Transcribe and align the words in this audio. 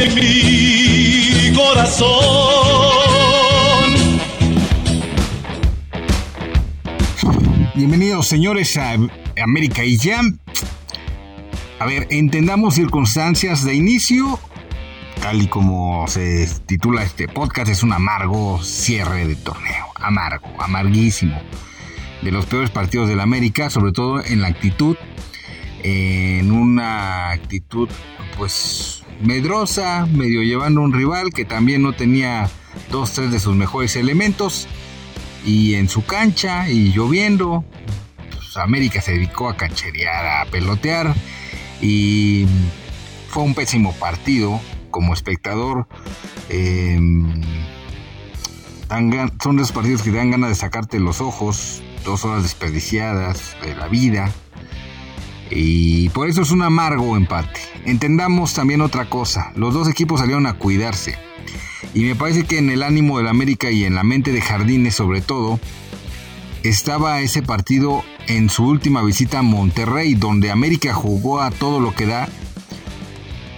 en 0.00 0.14
mi 0.14 1.56
corazón. 1.56 2.08
Bienvenidos 7.74 8.26
señores 8.26 8.76
a 8.76 8.96
América 9.42 9.84
y 9.84 9.98
Jam. 9.98 10.38
A 11.80 11.86
ver, 11.86 12.06
entendamos 12.10 12.74
circunstancias 12.74 13.64
de 13.64 13.74
inicio. 13.74 14.38
Tal 15.20 15.42
y 15.42 15.46
como 15.48 16.06
se 16.06 16.48
titula 16.66 17.02
este 17.02 17.26
podcast, 17.28 17.70
es 17.70 17.82
un 17.82 17.92
amargo 17.92 18.62
cierre 18.62 19.26
de 19.26 19.36
torneo. 19.36 19.86
Amargo, 19.96 20.48
amarguísimo. 20.58 21.40
De 22.22 22.30
los 22.30 22.46
peores 22.46 22.70
partidos 22.70 23.08
del 23.08 23.20
América, 23.20 23.70
sobre 23.70 23.92
todo 23.92 24.24
en 24.24 24.42
la 24.42 24.48
actitud. 24.48 24.96
En 25.82 26.50
una 26.50 27.30
actitud, 27.30 27.88
pues, 28.36 28.97
medrosa, 29.20 30.06
medio 30.06 30.42
llevando 30.42 30.80
un 30.80 30.92
rival 30.92 31.32
que 31.32 31.44
también 31.44 31.82
no 31.82 31.92
tenía 31.92 32.48
dos, 32.90 33.12
tres 33.12 33.30
de 33.30 33.40
sus 33.40 33.54
mejores 33.56 33.96
elementos. 33.96 34.68
Y 35.44 35.74
en 35.74 35.88
su 35.88 36.04
cancha, 36.04 36.68
y 36.68 36.92
lloviendo, 36.92 37.64
pues, 38.32 38.56
América 38.56 39.00
se 39.00 39.12
dedicó 39.12 39.48
a 39.48 39.56
cancherear, 39.56 40.46
a 40.46 40.50
pelotear 40.50 41.14
y 41.80 42.46
fue 43.28 43.42
un 43.42 43.54
pésimo 43.54 43.92
partido 43.94 44.60
como 44.90 45.14
espectador. 45.14 45.86
Em, 46.48 47.42
son 49.42 49.58
esos 49.58 49.72
partidos 49.72 50.02
que 50.02 50.10
te 50.10 50.16
dan 50.16 50.30
ganas 50.30 50.50
de 50.50 50.54
sacarte 50.54 50.98
los 50.98 51.20
ojos, 51.20 51.82
dos 52.04 52.24
horas 52.24 52.42
desperdiciadas 52.42 53.56
de 53.62 53.74
la 53.74 53.88
vida. 53.88 54.32
Y 55.50 56.08
por 56.10 56.28
eso 56.28 56.42
es 56.42 56.50
un 56.50 56.62
amargo 56.62 57.16
empate. 57.16 57.60
Entendamos 57.84 58.54
también 58.54 58.80
otra 58.80 59.08
cosa, 59.08 59.52
los 59.54 59.74
dos 59.74 59.88
equipos 59.88 60.20
salieron 60.20 60.46
a 60.46 60.54
cuidarse. 60.54 61.18
Y 61.94 62.02
me 62.02 62.14
parece 62.14 62.44
que 62.44 62.58
en 62.58 62.70
el 62.70 62.82
ánimo 62.82 63.18
del 63.18 63.28
América 63.28 63.70
y 63.70 63.84
en 63.84 63.94
la 63.94 64.04
mente 64.04 64.32
de 64.32 64.40
Jardines 64.40 64.94
sobre 64.94 65.20
todo, 65.20 65.58
estaba 66.62 67.20
ese 67.20 67.42
partido 67.42 68.04
en 68.26 68.50
su 68.50 68.64
última 68.66 69.02
visita 69.02 69.38
a 69.38 69.42
Monterrey, 69.42 70.14
donde 70.14 70.50
América 70.50 70.92
jugó 70.92 71.40
a 71.40 71.50
todo 71.50 71.80
lo 71.80 71.94
que 71.94 72.06
da 72.06 72.28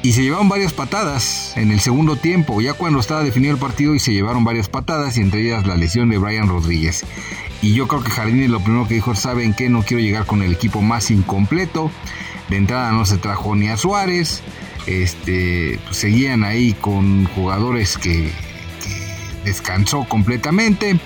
y 0.03 0.13
se 0.13 0.23
llevaron 0.23 0.49
varias 0.49 0.73
patadas 0.73 1.53
en 1.57 1.71
el 1.71 1.81
segundo 1.81 2.17
tiempo, 2.17 2.61
ya 2.61 2.73
cuando 2.73 3.01
estaba 3.01 3.23
definido 3.23 3.53
el 3.55 3.61
partido 3.61 3.95
y 3.95 3.99
se 3.99 4.13
llevaron 4.13 4.45
varias 4.45 4.69
patadas 4.69 5.17
y 5.17 5.21
entre 5.21 5.43
ellas 5.43 5.67
la 5.67 5.77
lesión 5.77 6.09
de 6.09 6.19
Brian 6.19 6.49
Rodríguez. 6.49 7.05
Y 7.63 7.75
yo 7.75 7.87
creo 7.87 8.03
que 8.03 8.11
Jardines 8.11 8.49
lo 8.49 8.61
primero 8.61 8.89
que 8.89 8.95
dijo, 8.95 9.15
¿saben 9.15 9.53
qué? 9.53 9.69
No 9.69 9.83
quiero 9.83 10.03
llegar 10.03 10.25
con 10.25 10.43
el 10.43 10.53
equipo 10.53 10.81
más 10.81 11.11
incompleto. 11.11 11.91
De 12.49 12.57
entrada 12.57 12.93
no 12.93 13.05
se 13.05 13.19
trajo 13.19 13.55
ni 13.55 13.69
a 13.69 13.77
Suárez. 13.77 14.43
Este, 14.87 15.79
pues, 15.85 15.99
seguían 15.99 16.43
ahí 16.43 16.73
con 16.73 17.27
jugadores 17.27 17.99
que, 17.99 18.31
que 18.83 19.45
descansó 19.45 20.05
completamente. 20.09 20.99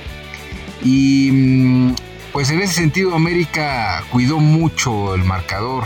Y 0.84 1.31
mm, 1.33 1.95
pues 2.33 2.50
en 2.50 2.61
ese 2.61 2.75
sentido 2.75 3.15
América 3.15 4.05
cuidó 4.11 4.39
mucho 4.39 5.15
el 5.15 5.25
marcador, 5.25 5.84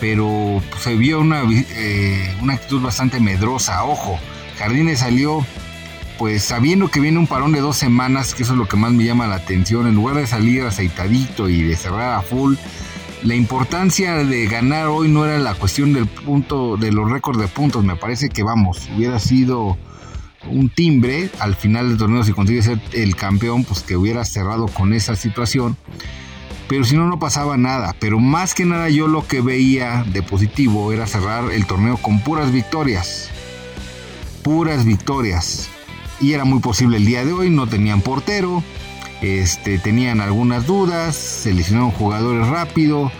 pero 0.00 0.62
pues, 0.70 0.82
se 0.82 0.96
vio 0.96 1.20
una, 1.20 1.42
eh, 1.50 2.36
una 2.42 2.54
actitud 2.54 2.80
bastante 2.80 3.20
medrosa. 3.20 3.84
Ojo, 3.84 4.18
Jardines 4.58 5.00
salió 5.00 5.44
pues 6.18 6.42
sabiendo 6.42 6.88
que 6.88 6.98
viene 6.98 7.18
un 7.18 7.28
parón 7.28 7.52
de 7.52 7.60
dos 7.60 7.76
semanas, 7.76 8.34
que 8.34 8.42
eso 8.42 8.52
es 8.52 8.58
lo 8.58 8.66
que 8.66 8.76
más 8.76 8.92
me 8.92 9.04
llama 9.04 9.28
la 9.28 9.36
atención, 9.36 9.86
en 9.86 9.94
lugar 9.94 10.16
de 10.16 10.26
salir 10.26 10.62
aceitadito 10.64 11.48
y 11.48 11.62
de 11.62 11.76
cerrar 11.76 12.14
a 12.14 12.22
full, 12.22 12.56
la 13.22 13.36
importancia 13.36 14.24
de 14.24 14.46
ganar 14.46 14.88
hoy 14.88 15.08
no 15.08 15.24
era 15.24 15.38
la 15.38 15.54
cuestión 15.54 15.92
del 15.92 16.06
punto, 16.06 16.76
de 16.76 16.90
los 16.90 17.08
récords 17.08 17.38
de 17.38 17.46
puntos, 17.46 17.84
me 17.84 17.94
parece 17.94 18.28
que 18.30 18.42
vamos, 18.42 18.88
hubiera 18.96 19.20
sido 19.20 19.78
un 20.50 20.68
timbre 20.70 21.30
al 21.38 21.54
final 21.54 21.88
del 21.88 21.98
torneo 21.98 22.24
si 22.24 22.32
consigue 22.32 22.62
ser 22.62 22.80
el 22.92 23.14
campeón, 23.14 23.64
pues 23.64 23.82
que 23.82 23.96
hubiera 23.96 24.24
cerrado 24.24 24.66
con 24.66 24.92
esa 24.92 25.14
situación. 25.14 25.76
Pero 26.68 26.84
si 26.84 26.96
no, 26.96 27.06
no 27.06 27.18
pasaba 27.18 27.56
nada. 27.56 27.94
Pero 27.98 28.18
más 28.18 28.54
que 28.54 28.64
nada 28.64 28.88
yo 28.88 29.08
lo 29.08 29.26
que 29.26 29.40
veía 29.40 30.04
de 30.12 30.22
positivo 30.22 30.92
era 30.92 31.06
cerrar 31.06 31.50
el 31.52 31.66
torneo 31.66 31.96
con 31.96 32.20
puras 32.20 32.52
victorias. 32.52 33.30
Puras 34.42 34.84
victorias. 34.84 35.68
Y 36.20 36.32
era 36.32 36.44
muy 36.44 36.60
posible 36.60 36.98
el 36.98 37.06
día 37.06 37.24
de 37.24 37.32
hoy, 37.32 37.48
no 37.48 37.68
tenían 37.68 38.00
portero, 38.00 38.62
este, 39.22 39.78
tenían 39.78 40.20
algunas 40.20 40.66
dudas, 40.66 41.14
seleccionaron 41.14 41.92
jugadores 41.92 42.46
rápido. 42.48 43.10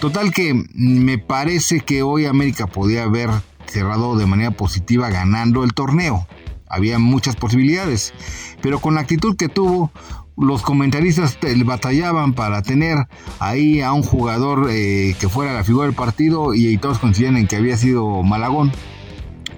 Total 0.00 0.32
que 0.32 0.64
me 0.74 1.18
parece 1.18 1.80
que 1.80 2.02
hoy 2.02 2.26
América 2.26 2.66
podía 2.66 3.04
haber 3.04 3.30
cerrado 3.66 4.16
de 4.16 4.26
manera 4.26 4.50
positiva 4.50 5.08
ganando 5.08 5.64
el 5.64 5.72
torneo 5.72 6.26
había 6.72 6.98
muchas 6.98 7.36
posibilidades. 7.36 8.14
Pero 8.62 8.80
con 8.80 8.94
la 8.94 9.02
actitud 9.02 9.36
que 9.36 9.48
tuvo, 9.48 9.92
los 10.36 10.62
comentaristas 10.62 11.38
batallaban 11.64 12.32
para 12.34 12.62
tener 12.62 13.06
ahí 13.38 13.80
a 13.80 13.92
un 13.92 14.02
jugador 14.02 14.68
eh, 14.70 15.14
que 15.20 15.28
fuera 15.28 15.52
la 15.52 15.64
figura 15.64 15.86
del 15.86 15.94
partido 15.94 16.54
y, 16.54 16.76
todos 16.78 16.98
coincidían 16.98 17.36
en 17.36 17.46
que 17.46 17.56
había 17.56 17.76
sido 17.76 18.22
Malagón, 18.22 18.72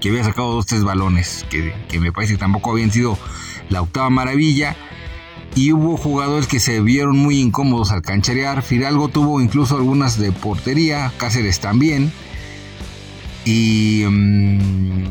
que 0.01 0.11
había 0.11 0.25
sacado 0.25 0.53
dos, 0.53 0.67
tres 0.67 0.85
balones, 0.85 1.47
que, 1.51 1.75
que 1.89 2.01
me 2.01 2.12
parece 2.12 2.35
que 2.35 2.39
tampoco 2.39 2.73
habían 2.73 2.91
sido 2.91 3.19
la 3.69 3.83
octava 3.83 4.11
maravilla. 4.11 4.77
Y 5.57 5.73
hubo 5.73 5.97
jugadores 5.97 6.49
que 6.49 6.59
se 6.59 6.81
vieron 6.81 7.17
muy 7.17 7.39
incómodos 7.39 7.93
al 7.93 8.03
cancherear. 8.03 8.62
Fidalgo 8.62 9.06
tuvo 9.09 9.41
incluso 9.41 9.77
algunas 9.77 10.19
de 10.19 10.33
portería, 10.33 11.12
Cáceres 11.17 11.61
también. 11.61 12.12
Y 13.45 14.03
mm, 14.05 15.03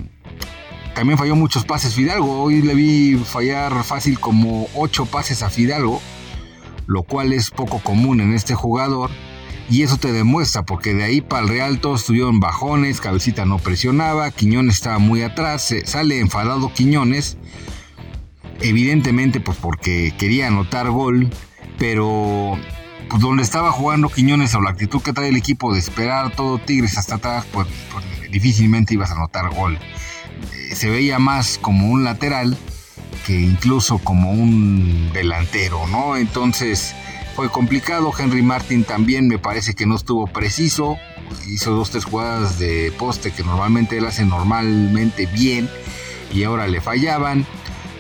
también 1.04 1.18
falló 1.18 1.36
muchos 1.36 1.66
pases 1.66 1.96
Fidalgo. 1.96 2.42
Hoy 2.42 2.62
le 2.62 2.76
vi 2.76 3.18
fallar 3.18 3.84
fácil 3.84 4.22
como 4.22 4.70
8 4.74 5.06
pases 5.08 5.44
a 5.44 5.50
Fidalgo, 5.50 6.02
lo 6.88 7.04
cual 7.04 7.34
es 7.34 7.52
poco 7.52 7.80
común 7.80 8.22
en 8.22 8.32
este 8.34 8.56
jugador. 8.56 9.12
Y 9.70 9.84
eso 9.84 9.98
te 9.98 10.14
demuestra, 10.14 10.64
porque 10.64 10.94
de 10.94 11.04
ahí 11.04 11.20
para 11.20 11.44
el 11.44 11.50
Real 11.50 11.80
todos 11.82 12.06
tuvieron 12.06 12.40
bajones, 12.40 13.02
Cabecita 13.02 13.44
no 13.44 13.58
presionaba, 13.58 14.32
Quiñones 14.32 14.76
estaba 14.76 14.98
muy 14.98 15.24
atrás, 15.24 15.76
sale 15.84 16.22
enfadado 16.22 16.72
Quiñones, 16.72 17.38
evidentemente 18.62 19.42
pues 19.42 19.58
porque 19.58 20.14
quería 20.18 20.48
anotar 20.48 20.90
gol, 20.90 21.30
pero 21.78 22.58
pues, 23.10 23.22
donde 23.22 23.44
estaba 23.44 23.74
jugando 23.74 24.08
Quiñones 24.08 24.56
o 24.56 24.62
la 24.62 24.70
actitud 24.70 25.02
que 25.02 25.12
trae 25.12 25.28
el 25.28 25.36
equipo 25.36 25.74
de 25.74 25.80
esperar 25.80 26.34
todo 26.34 26.60
Tigres 26.60 26.98
hasta 26.98 27.16
atrás, 27.16 27.46
pues, 27.52 27.68
pues 27.92 28.32
difícilmente 28.32 28.94
ibas 28.94 29.12
a 29.12 29.16
anotar 29.16 29.54
gol 29.54 29.78
se 30.76 30.90
veía 30.90 31.20
más 31.20 31.58
como 31.62 31.90
un 31.90 32.04
lateral 32.04 32.58
que 33.26 33.40
incluso 33.40 34.00
como 34.00 34.32
un 34.32 35.12
delantero, 35.14 35.88
¿no? 35.88 36.18
Entonces 36.18 36.94
fue 37.36 37.50
complicado. 37.50 38.12
Henry 38.18 38.42
Martin 38.42 38.84
también 38.84 39.28
me 39.28 39.40
parece 39.40 39.74
que 39.74 39.86
no 39.86 39.96
estuvo 39.96 40.28
preciso. 40.28 40.98
Hizo 41.48 41.72
dos, 41.72 41.92
tres 41.92 42.06
jugadas 42.06 42.60
de 42.60 42.92
poste 42.98 43.32
que 43.32 43.44
normalmente 43.44 43.98
él 43.98 44.06
hace 44.06 44.26
normalmente 44.26 45.26
bien 45.28 45.70
y 46.34 46.44
ahora 46.44 46.68
le 46.68 46.82
fallaban. 46.82 47.46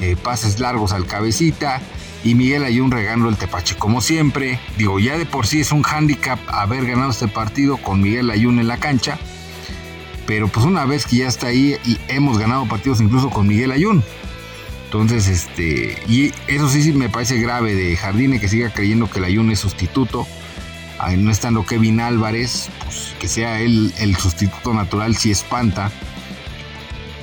Eh, 0.01 0.17
pases 0.21 0.59
largos 0.59 0.91
al 0.91 1.05
cabecita. 1.05 1.81
Y 2.25 2.35
Miguel 2.35 2.63
Ayun 2.63 2.89
regando 2.89 3.27
el 3.27 3.35
tepache 3.35 3.75
como 3.75 3.99
siempre. 3.99 4.59
Digo, 4.77 4.97
ya 4.99 5.17
de 5.17 5.25
por 5.25 5.45
sí 5.45 5.59
es 5.59 5.73
un 5.73 5.83
hándicap 5.83 6.39
haber 6.47 6.85
ganado 6.85 7.11
este 7.11 7.27
partido 7.27 7.77
con 7.77 8.01
Miguel 8.01 8.31
Ayun 8.31 8.59
en 8.59 8.67
la 8.67 8.77
cancha 8.77 9.19
pero 10.25 10.47
pues 10.47 10.65
una 10.65 10.85
vez 10.85 11.05
que 11.05 11.17
ya 11.17 11.27
está 11.27 11.47
ahí 11.47 11.75
y 11.85 11.97
hemos 12.07 12.37
ganado 12.37 12.65
partidos 12.67 13.01
incluso 13.01 13.29
con 13.29 13.47
Miguel 13.47 13.71
Ayun. 13.71 14.03
Entonces, 14.85 15.27
este, 15.27 15.97
y 16.07 16.31
eso 16.47 16.69
sí, 16.69 16.83
sí 16.83 16.93
me 16.93 17.09
parece 17.09 17.39
grave 17.39 17.73
de 17.73 17.97
Jardine 17.97 18.39
que 18.39 18.47
siga 18.47 18.69
creyendo 18.69 19.09
que 19.09 19.19
el 19.19 19.25
Ayun 19.25 19.51
es 19.51 19.59
sustituto. 19.59 20.27
no 21.17 21.31
estando 21.31 21.65
Kevin 21.65 21.99
Álvarez, 21.99 22.69
pues 22.83 23.15
que 23.19 23.27
sea 23.27 23.59
él 23.59 23.91
el 23.97 24.15
sustituto 24.15 24.73
natural 24.73 25.15
si 25.15 25.31
espanta. 25.31 25.91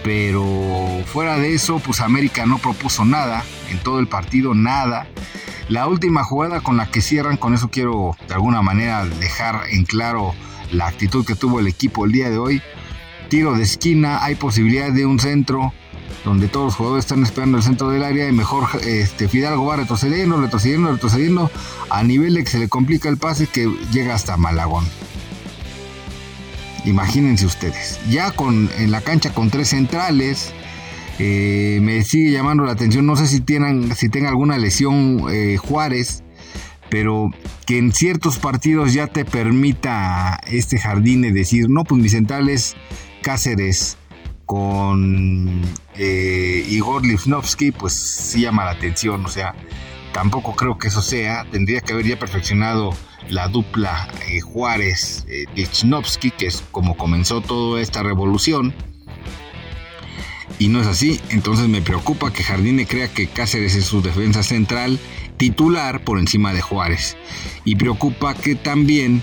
Pero 0.03 1.03
fuera 1.07 1.39
de 1.39 1.55
eso, 1.55 1.79
pues 1.79 2.01
América 2.01 2.45
no 2.47 2.59
propuso 2.59 3.05
nada 3.05 3.45
en 3.71 3.79
todo 3.79 4.01
el 4.01 4.09
partido, 4.09 4.55
nada. 4.55 5.07
La 5.69 5.87
última 5.87 6.25
jugada 6.25 6.61
con 6.61 6.77
la 6.77 6.91
que 6.91 7.01
cierran, 7.01 7.37
con 7.37 7.55
eso 7.55 7.71
quiero 7.71 8.17
de 8.27 8.35
alguna 8.35 8.63
manera 8.63 9.07
dejar 9.07 9.63
en 9.71 9.85
claro 9.85 10.35
la 10.73 10.89
actitud 10.89 11.25
que 11.25 11.37
tuvo 11.37 11.61
el 11.61 11.69
equipo 11.69 12.05
el 12.05 12.13
día 12.13 12.31
de 12.31 12.39
hoy 12.39 12.63
tiro 13.31 13.55
de 13.55 13.63
esquina, 13.63 14.23
hay 14.23 14.35
posibilidad 14.35 14.93
de 14.93 15.07
un 15.07 15.19
centro 15.19 15.73
donde 16.25 16.49
todos 16.49 16.67
los 16.67 16.75
jugadores 16.75 17.07
están 17.07 17.23
esperando 17.23 17.57
el 17.57 17.63
centro 17.63 17.89
del 17.89 18.03
área 18.03 18.29
y 18.29 18.33
mejor 18.33 18.69
este, 18.85 19.29
Fidalgo 19.29 19.65
va 19.65 19.77
retrocediendo, 19.77 20.39
retrocediendo, 20.39 20.93
retrocediendo 20.93 21.51
a 21.89 22.03
nivel 22.03 22.35
de 22.35 22.45
que 22.45 22.51
se 22.51 22.59
le 22.59 22.69
complica 22.69 23.09
el 23.09 23.17
pase 23.17 23.47
que 23.47 23.73
llega 23.93 24.15
hasta 24.15 24.37
Malagón. 24.37 24.85
Imagínense 26.85 27.47
ustedes, 27.47 28.01
ya 28.11 28.33
con, 28.33 28.69
en 28.79 28.91
la 28.91 29.01
cancha 29.01 29.33
con 29.33 29.51
tres 29.51 29.69
centrales, 29.69 30.53
eh, 31.19 31.79
me 31.83 32.03
sigue 32.03 32.33
llamando 32.33 32.65
la 32.65 32.73
atención, 32.73 33.07
no 33.07 33.17
sé 33.17 33.27
si, 33.27 33.41
tienen, 33.41 33.95
si 33.95 34.09
tenga 34.09 34.29
alguna 34.29 34.59
lesión 34.59 35.25
eh, 35.31 35.57
Juárez, 35.57 36.25
pero 36.91 37.31
que 37.65 37.79
en 37.79 37.93
ciertos 37.93 38.39
partidos 38.39 38.93
ya 38.93 39.07
te 39.07 39.25
permita 39.25 40.41
este 40.51 40.79
jardín 40.79 41.23
decir, 41.33 41.71
no, 41.71 41.85
pues 41.85 42.03
mis 42.03 42.13
centrales 42.13 42.75
Cáceres 43.23 43.97
con 44.47 45.63
eh, 45.97 46.67
Igor 46.69 47.07
Lifnovsky, 47.07 47.71
pues 47.71 47.93
sí 47.93 48.43
llama 48.43 48.65
la 48.65 48.73
atención. 48.73 49.25
O 49.25 49.29
sea, 49.29 49.55
tampoco 50.13 50.57
creo 50.57 50.79
que 50.79 50.89
eso 50.89 51.03
sea. 51.03 51.47
Tendría 51.51 51.81
que 51.81 51.93
haber 51.93 52.07
ya 52.07 52.19
perfeccionado 52.19 52.93
la 53.29 53.49
dupla 53.49 54.09
eh, 54.29 54.41
Juárez 54.41 55.27
eh, 55.29 55.45
que 55.55 56.47
es 56.47 56.65
como 56.71 56.97
comenzó 56.97 57.41
toda 57.41 57.81
esta 57.81 58.03
revolución. 58.03 58.75
Y 60.59 60.69
no 60.69 60.81
es 60.81 60.87
así, 60.87 61.21
entonces 61.31 61.69
me 61.69 61.81
preocupa 61.81 62.33
que 62.33 62.43
Jardine 62.43 62.87
crea 62.87 63.09
que 63.09 63.29
Cáceres 63.29 63.75
es 63.77 63.87
su 63.87 64.03
defensa 64.03 64.43
central 64.43 64.99
titular 65.39 66.05
por 66.05 66.19
encima 66.19 66.53
de 66.53 66.61
Juárez. 66.61 67.17
Y 67.65 67.77
preocupa 67.77 68.35
que 68.35 68.57
también 68.57 69.23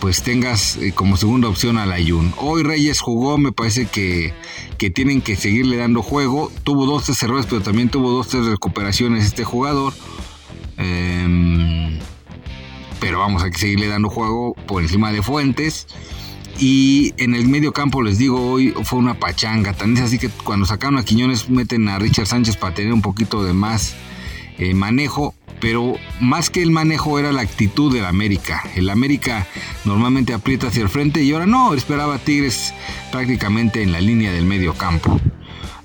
pues 0.00 0.22
tengas 0.22 0.76
eh, 0.76 0.92
como 0.92 1.16
segunda 1.16 1.48
opción 1.48 1.76
al 1.78 1.92
Ayun. 1.92 2.32
Hoy 2.38 2.62
Reyes 2.62 3.00
jugó, 3.00 3.36
me 3.38 3.52
parece 3.52 3.86
que, 3.86 4.32
que 4.78 4.90
tienen 4.90 5.20
que 5.20 5.36
seguirle 5.36 5.76
dando 5.76 6.02
juego. 6.02 6.50
Tuvo 6.64 6.86
dos, 6.86 7.04
tres 7.04 7.22
errores, 7.22 7.46
pero 7.46 7.60
también 7.60 7.90
tuvo 7.90 8.10
dos, 8.10 8.28
tres 8.28 8.46
recuperaciones 8.46 9.24
este 9.24 9.44
jugador. 9.44 9.92
Em, 10.78 11.98
pero 12.98 13.18
vamos, 13.18 13.42
hay 13.42 13.50
que 13.50 13.58
seguirle 13.58 13.88
dando 13.88 14.08
juego 14.08 14.54
por 14.66 14.82
encima 14.82 15.12
de 15.12 15.22
Fuentes. 15.22 15.86
Y 16.58 17.14
en 17.18 17.34
el 17.34 17.46
medio 17.48 17.72
campo, 17.72 18.02
les 18.02 18.18
digo, 18.18 18.52
hoy 18.52 18.74
fue 18.84 18.98
una 18.98 19.14
pachanga. 19.14 19.74
Tan 19.74 19.96
es 19.96 20.02
así 20.02 20.18
que 20.18 20.28
cuando 20.28 20.66
sacaron 20.66 20.98
a 20.98 21.04
Quiñones, 21.04 21.50
meten 21.50 21.88
a 21.88 21.98
Richard 21.98 22.26
Sánchez 22.26 22.56
para 22.56 22.74
tener 22.74 22.92
un 22.92 23.02
poquito 23.02 23.44
de 23.44 23.52
más 23.52 23.94
eh, 24.58 24.74
manejo 24.74 25.34
pero 25.60 25.94
más 26.20 26.50
que 26.50 26.62
el 26.62 26.70
manejo 26.70 27.18
era 27.18 27.32
la 27.32 27.42
actitud 27.42 27.92
del 27.92 28.06
América. 28.06 28.62
El 28.74 28.90
América 28.90 29.46
normalmente 29.84 30.32
aprieta 30.32 30.68
hacia 30.68 30.82
el 30.82 30.88
frente 30.88 31.22
y 31.22 31.32
ahora 31.32 31.46
no, 31.46 31.74
esperaba 31.74 32.18
Tigres 32.18 32.74
prácticamente 33.12 33.82
en 33.82 33.92
la 33.92 34.00
línea 34.00 34.32
del 34.32 34.44
medio 34.44 34.74
campo. 34.74 35.20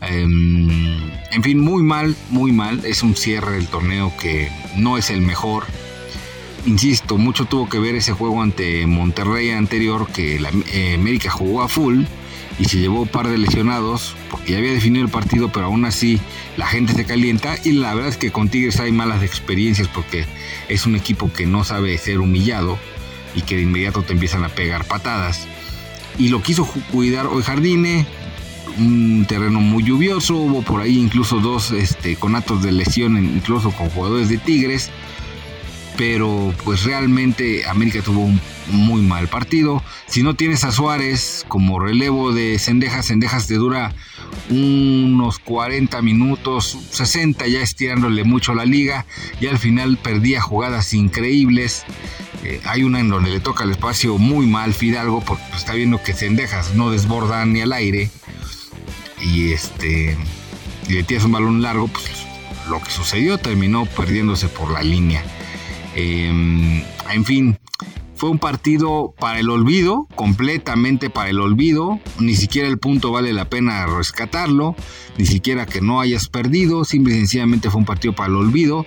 Em, 0.01 1.11
en 1.31 1.43
fin, 1.43 1.59
muy 1.59 1.83
mal, 1.83 2.15
muy 2.29 2.51
mal. 2.51 2.85
Es 2.85 3.03
un 3.03 3.15
cierre 3.15 3.53
del 3.53 3.67
torneo 3.67 4.13
que 4.19 4.49
no 4.77 4.97
es 4.97 5.09
el 5.09 5.21
mejor. 5.21 5.65
Insisto, 6.65 7.17
mucho 7.17 7.45
tuvo 7.45 7.69
que 7.69 7.77
ver 7.77 7.93
ese 7.93 8.11
juego 8.11 8.41
ante 8.41 8.87
Monterrey 8.87 9.51
anterior 9.51 10.07
que 10.07 10.39
eh, 10.73 10.95
América 10.95 11.29
jugó 11.29 11.61
a 11.61 11.69
full 11.69 12.05
y 12.57 12.65
se 12.65 12.79
llevó 12.79 13.01
un 13.01 13.07
par 13.07 13.27
de 13.27 13.37
lesionados 13.37 14.15
porque 14.31 14.53
ya 14.53 14.57
había 14.57 14.71
definido 14.71 15.05
el 15.05 15.11
partido, 15.11 15.51
pero 15.51 15.67
aún 15.67 15.85
así 15.85 16.19
la 16.57 16.65
gente 16.65 16.93
se 16.93 17.05
calienta 17.05 17.55
y 17.63 17.73
la 17.73 17.93
verdad 17.93 18.09
es 18.09 18.17
que 18.17 18.31
con 18.31 18.49
Tigres 18.49 18.79
hay 18.79 18.91
malas 18.91 19.21
experiencias 19.21 19.87
porque 19.87 20.25
es 20.67 20.87
un 20.87 20.95
equipo 20.95 21.31
que 21.31 21.45
no 21.45 21.63
sabe 21.63 21.95
ser 21.99 22.19
humillado 22.19 22.79
y 23.35 23.41
que 23.41 23.57
de 23.57 23.61
inmediato 23.61 24.01
te 24.01 24.13
empiezan 24.13 24.43
a 24.43 24.49
pegar 24.49 24.85
patadas. 24.85 25.47
Y 26.17 26.29
lo 26.29 26.41
quiso 26.41 26.65
cuidar 26.91 27.27
hoy 27.27 27.43
Jardine, 27.43 28.07
un 28.79 29.25
terreno 29.27 29.59
muy 29.59 29.83
lluvioso, 29.83 30.35
hubo 30.35 30.63
por 30.63 30.81
ahí 30.81 30.97
incluso 30.97 31.39
dos 31.39 31.71
este, 31.71 32.15
conatos 32.15 32.63
de 32.63 32.71
lesión, 32.71 33.17
incluso 33.17 33.69
con 33.69 33.89
jugadores 33.89 34.29
de 34.29 34.39
Tigres 34.39 34.89
pero 35.97 36.53
pues 36.63 36.83
realmente 36.83 37.65
América 37.65 38.01
tuvo 38.01 38.21
un 38.21 38.41
muy 38.67 39.01
mal 39.01 39.27
partido. 39.27 39.83
Si 40.07 40.23
no 40.23 40.35
tienes 40.35 40.63
a 40.63 40.71
Suárez 40.71 41.45
como 41.47 41.79
relevo 41.79 42.33
de 42.33 42.59
Cendejas, 42.59 43.07
Cendejas 43.07 43.47
te 43.47 43.55
dura 43.55 43.93
unos 44.49 45.39
40 45.39 46.01
minutos, 46.01 46.77
60 46.91 47.47
ya 47.47 47.61
estirándole 47.61 48.23
mucho 48.23 48.53
la 48.53 48.65
liga 48.65 49.05
y 49.39 49.47
al 49.47 49.57
final 49.57 49.97
perdía 49.97 50.41
jugadas 50.41 50.93
increíbles. 50.93 51.85
Eh, 52.43 52.61
hay 52.65 52.83
una 52.83 52.99
en 52.99 53.09
donde 53.09 53.31
le 53.31 53.39
toca 53.39 53.63
el 53.63 53.71
espacio 53.71 54.17
muy 54.17 54.45
mal 54.45 54.73
Fidalgo 54.73 55.21
porque 55.21 55.43
pues, 55.49 55.61
está 55.61 55.73
viendo 55.73 56.03
que 56.03 56.13
Cendejas 56.13 56.75
no 56.75 56.91
desborda 56.91 57.45
ni 57.45 57.61
al 57.61 57.73
aire 57.73 58.11
y 59.21 59.51
este 59.51 60.17
y 60.87 60.93
le 60.93 61.03
tiras 61.03 61.23
un 61.23 61.31
balón 61.31 61.61
largo, 61.63 61.87
pues 61.87 62.05
lo 62.69 62.79
que 62.79 62.91
sucedió 62.91 63.37
terminó 63.39 63.85
perdiéndose 63.85 64.47
por 64.47 64.71
la 64.71 64.83
línea. 64.83 65.23
Em, 65.95 66.83
en 67.11 67.25
fin, 67.25 67.57
fue 68.15 68.29
un 68.29 68.39
partido 68.39 69.13
para 69.19 69.39
el 69.39 69.49
olvido, 69.49 70.07
completamente 70.15 71.09
para 71.09 71.29
el 71.29 71.39
olvido. 71.39 71.99
Ni 72.19 72.35
siquiera 72.35 72.67
el 72.67 72.77
punto 72.77 73.11
vale 73.11 73.33
la 73.33 73.49
pena 73.49 73.85
rescatarlo, 73.85 74.75
ni 75.17 75.25
siquiera 75.25 75.65
que 75.65 75.81
no 75.81 75.99
hayas 76.01 76.29
perdido. 76.29 76.85
Simple 76.85 77.13
y 77.13 77.17
sencillamente 77.17 77.69
fue 77.69 77.79
un 77.79 77.85
partido 77.85 78.13
para 78.13 78.29
el 78.29 78.35
olvido. 78.35 78.85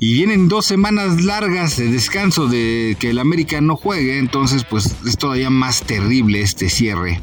Y 0.00 0.14
vienen 0.14 0.48
dos 0.48 0.64
semanas 0.64 1.22
largas 1.24 1.76
de 1.76 1.90
descanso 1.90 2.46
de 2.46 2.96
que 3.00 3.10
el 3.10 3.18
América 3.18 3.60
no 3.60 3.74
juegue, 3.74 4.18
entonces 4.18 4.62
pues 4.62 4.94
es 5.04 5.16
todavía 5.16 5.50
más 5.50 5.82
terrible 5.82 6.40
este 6.40 6.68
cierre. 6.68 7.20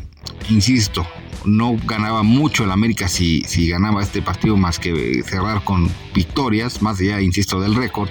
Insisto, 0.50 1.08
no 1.46 1.78
ganaba 1.86 2.24
mucho 2.24 2.66
el 2.66 2.72
América 2.72 3.08
si, 3.08 3.44
si 3.44 3.70
ganaba 3.70 4.04
este 4.04 4.22
partido 4.22 4.58
más 4.58 4.80
que 4.80 5.24
cerrar 5.24 5.64
con 5.64 5.90
victorias, 6.14 6.82
más 6.82 7.00
allá, 7.00 7.22
insisto, 7.22 7.62
del 7.62 7.76
récord. 7.76 8.10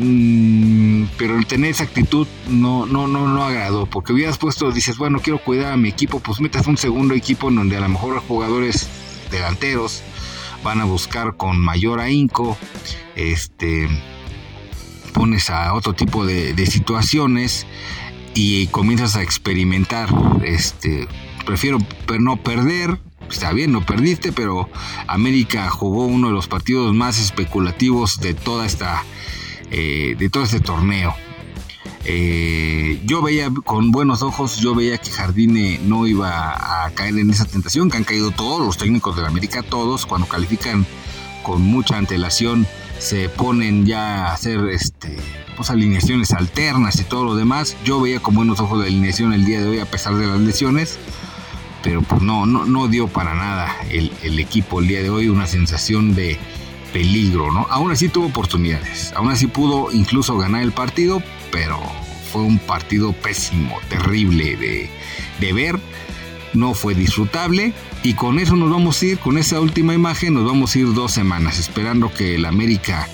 Mm, 0.00 1.06
pero 1.16 1.36
el 1.36 1.46
tener 1.46 1.72
esa 1.72 1.82
actitud 1.82 2.28
no, 2.48 2.86
no, 2.86 3.08
no, 3.08 3.26
no 3.26 3.44
agradó, 3.44 3.86
porque 3.86 4.12
hubieras 4.12 4.38
puesto, 4.38 4.70
dices, 4.70 4.96
bueno, 4.96 5.18
quiero 5.20 5.42
cuidar 5.42 5.72
a 5.72 5.76
mi 5.76 5.88
equipo, 5.88 6.20
pues 6.20 6.40
metas 6.40 6.68
un 6.68 6.76
segundo 6.76 7.14
equipo 7.14 7.48
en 7.48 7.56
donde 7.56 7.76
a 7.76 7.80
lo 7.80 7.88
mejor 7.88 8.14
los 8.14 8.24
jugadores 8.24 8.88
delanteros 9.32 10.02
van 10.62 10.80
a 10.80 10.84
buscar 10.84 11.36
con 11.36 11.58
mayor 11.58 11.98
ahínco, 11.98 12.56
este, 13.16 13.88
pones 15.12 15.50
a 15.50 15.74
otro 15.74 15.94
tipo 15.94 16.24
de, 16.24 16.54
situaciones 16.66 17.66
y 18.34 18.68
comienzas 18.68 19.16
a 19.16 19.22
experimentar, 19.22 20.08
este, 20.44 21.08
prefiero 21.44 21.78
no 22.20 22.36
perder, 22.36 23.00
está 23.28 23.52
bien, 23.52 23.72
no 23.72 23.84
perdiste, 23.84 24.30
pero 24.30 24.70
América 25.08 25.68
jugó 25.70 26.06
uno 26.06 26.28
de 26.28 26.34
los 26.34 26.46
partidos 26.46 26.94
más 26.94 27.18
especulativos 27.18 28.20
de 28.20 28.34
toda 28.34 28.64
esta 28.64 29.02
eh, 29.70 30.16
de 30.18 30.30
todo 30.30 30.44
este 30.44 30.60
torneo. 30.60 31.14
Eh, 32.04 33.00
yo 33.04 33.20
veía 33.20 33.50
con 33.64 33.90
buenos 33.90 34.22
ojos, 34.22 34.58
yo 34.58 34.74
veía 34.74 34.96
que 34.98 35.10
Jardine 35.10 35.78
no 35.82 36.06
iba 36.06 36.84
a 36.84 36.90
caer 36.90 37.18
en 37.18 37.30
esa 37.30 37.44
tentación 37.44 37.90
que 37.90 37.98
han 37.98 38.04
caído 38.04 38.30
todos 38.30 38.64
los 38.64 38.78
técnicos 38.78 39.16
de 39.16 39.22
la 39.22 39.28
América, 39.28 39.62
todos 39.62 40.06
cuando 40.06 40.26
califican 40.26 40.86
con 41.42 41.62
mucha 41.62 41.98
antelación 41.98 42.66
se 42.98 43.28
ponen 43.28 43.86
ya 43.86 44.26
a 44.26 44.32
hacer 44.32 44.68
este, 44.68 45.16
pues, 45.56 45.70
alineaciones 45.70 46.32
alternas 46.32 46.98
y 47.00 47.04
todo 47.04 47.24
lo 47.24 47.36
demás. 47.36 47.76
Yo 47.84 48.00
veía 48.00 48.20
con 48.20 48.34
buenos 48.34 48.60
ojos 48.60 48.78
la 48.78 48.86
alineación 48.86 49.32
el 49.32 49.44
día 49.44 49.60
de 49.60 49.68
hoy 49.68 49.78
a 49.78 49.86
pesar 49.86 50.14
de 50.16 50.26
las 50.26 50.40
lesiones, 50.40 50.98
pero 51.82 52.02
pues 52.02 52.22
no, 52.22 52.46
no, 52.46 52.64
no 52.64 52.88
dio 52.88 53.08
para 53.08 53.34
nada 53.34 53.74
el, 53.90 54.12
el 54.22 54.38
equipo 54.38 54.80
el 54.80 54.88
día 54.88 55.02
de 55.02 55.10
hoy 55.10 55.28
una 55.28 55.46
sensación 55.46 56.14
de, 56.14 56.38
peligro, 56.92 57.52
¿no? 57.52 57.66
Aún 57.70 57.90
así 57.90 58.08
tuvo 58.08 58.26
oportunidades, 58.26 59.12
aún 59.14 59.30
así 59.30 59.46
pudo 59.46 59.92
incluso 59.92 60.36
ganar 60.38 60.62
el 60.62 60.72
partido, 60.72 61.22
pero 61.50 61.80
fue 62.32 62.42
un 62.42 62.58
partido 62.58 63.12
pésimo, 63.12 63.76
terrible 63.88 64.56
de, 64.56 64.90
de 65.40 65.52
ver, 65.52 65.78
no 66.54 66.74
fue 66.74 66.94
disfrutable. 66.94 67.72
Y 68.02 68.14
con 68.14 68.38
eso 68.38 68.54
nos 68.54 68.70
vamos 68.70 69.02
a 69.02 69.06
ir, 69.06 69.18
con 69.18 69.38
esa 69.38 69.60
última 69.60 69.92
imagen 69.92 70.34
nos 70.34 70.44
vamos 70.44 70.74
a 70.74 70.78
ir 70.78 70.94
dos 70.94 71.12
semanas 71.12 71.58
esperando 71.58 72.12
que 72.12 72.36
el 72.36 72.44
América 72.44 73.08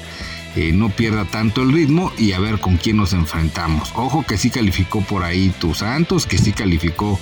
eh, 0.56 0.72
no 0.72 0.90
pierda 0.90 1.24
tanto 1.24 1.62
el 1.62 1.72
ritmo 1.72 2.12
y 2.18 2.32
a 2.32 2.38
ver 2.38 2.60
con 2.60 2.76
quién 2.76 2.98
nos 2.98 3.12
enfrentamos. 3.12 3.92
Ojo 3.94 4.24
que 4.24 4.36
sí 4.36 4.50
calificó 4.50 5.00
por 5.00 5.24
ahí 5.24 5.52
tu 5.58 5.74
Santos, 5.74 6.26
que 6.26 6.38
sí 6.38 6.52
calificó 6.52 7.18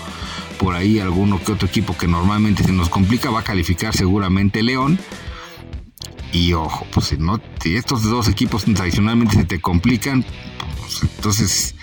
por 0.59 0.75
ahí 0.75 0.99
alguno 0.99 1.43
que 1.43 1.53
otro 1.53 1.69
equipo 1.69 1.97
que 1.97 2.09
normalmente 2.09 2.63
se 2.63 2.73
nos 2.73 2.89
complica, 2.89 3.31
va 3.31 3.41
a 3.41 3.45
calificar 3.45 3.95
seguramente 3.95 4.63
León 4.63 4.99
y 6.33 6.55
ojo, 6.55 6.87
pues 6.93 7.07
si, 7.07 7.19
no, 7.19 7.41
si 7.63 7.77
estos 7.77 8.03
dos 8.03 8.27
equipos 8.27 8.65
tradicionalmente 8.65 9.37
se 9.37 9.45
te 9.45 9.61
complican, 9.61 10.25
pues, 10.79 11.03
entonces 11.03 11.75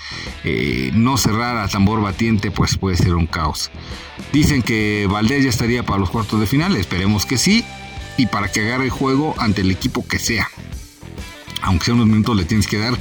eh, 0.43 0.91
no 0.93 1.17
cerrar 1.17 1.57
a 1.57 1.67
tambor 1.67 2.01
batiente 2.01 2.49
pues 2.49 2.77
puede 2.77 2.97
ser 2.97 3.15
un 3.15 3.27
caos. 3.27 3.69
Dicen 4.33 4.63
que 4.63 5.07
Valdés 5.09 5.43
ya 5.43 5.49
estaría 5.49 5.83
para 5.83 5.99
los 5.99 6.09
cuartos 6.09 6.39
de 6.39 6.47
final, 6.47 6.75
esperemos 6.75 7.25
que 7.25 7.37
sí, 7.37 7.63
y 8.17 8.25
para 8.25 8.51
que 8.51 8.61
agarre 8.61 8.85
el 8.85 8.89
juego 8.89 9.35
ante 9.37 9.61
el 9.61 9.71
equipo 9.71 10.05
que 10.05 10.19
sea. 10.19 10.49
Aunque 11.61 11.85
sea 11.85 11.93
unos 11.93 12.07
minutos 12.07 12.35
le 12.35 12.45
tienes 12.45 12.67
que 12.67 12.77
dar, 12.77 12.97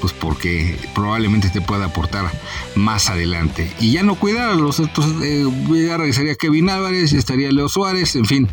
pues 0.00 0.12
porque 0.14 0.76
probablemente 0.94 1.50
te 1.50 1.60
pueda 1.60 1.86
aportar 1.86 2.30
más 2.76 3.10
adelante. 3.10 3.70
Y 3.78 3.92
ya 3.92 4.02
no 4.02 4.14
cuidar 4.14 4.48
a 4.48 4.54
los 4.54 4.80
otros, 4.80 5.06
eh, 5.22 5.44
ya 5.86 5.98
regresaría 5.98 6.34
Kevin 6.34 6.70
Álvarez, 6.70 7.12
estaría 7.12 7.52
Leo 7.52 7.68
Suárez, 7.68 8.16
en 8.16 8.24
fin 8.24 8.48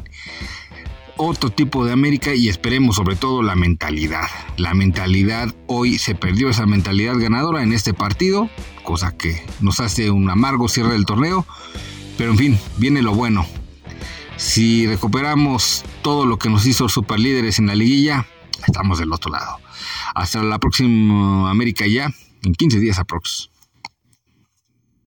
otro 1.18 1.50
tipo 1.50 1.86
de 1.86 1.92
América 1.92 2.34
y 2.34 2.50
esperemos 2.50 2.96
sobre 2.98 3.16
todo 3.16 3.42
la 3.42 3.56
mentalidad. 3.56 4.28
La 4.58 4.74
mentalidad, 4.74 5.54
hoy 5.68 5.98
se 5.98 6.16
perdió 6.16 6.50
esa 6.50 6.66
mentalidad 6.66 7.18
ganadora 7.18 7.64
en 7.64 7.74
este 7.74 7.94
partido, 7.94 8.50
cosa 8.84 9.16
que 9.18 9.42
nos 9.62 9.80
hace 9.80 10.12
un 10.12 10.30
amargo 10.30 10.68
cierre 10.68 10.94
del 10.94 11.06
torneo, 11.06 11.46
pero 12.18 12.32
en 12.32 12.38
fin, 12.38 12.60
viene 12.78 13.02
lo 13.02 13.14
bueno. 13.14 13.46
Si 14.38 14.86
recuperamos 14.88 15.84
todo 16.02 16.26
lo 16.26 16.38
que 16.38 16.50
nos 16.50 16.66
hizo 16.66 16.90
superlíderes 16.90 17.60
en 17.60 17.68
la 17.68 17.76
liguilla, 17.76 18.28
estamos 18.68 19.00
del 19.00 19.14
otro 19.14 19.32
lado. 19.32 19.60
Hasta 20.14 20.44
la 20.44 20.60
próxima 20.60 21.50
América 21.50 21.88
ya, 21.88 22.12
en 22.44 22.54
15 22.54 22.80
días 22.80 23.00
aprox. 23.00 23.50